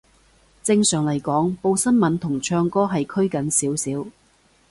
[0.63, 4.07] 正常嚟講，報新聞同唱歌係拘謹少少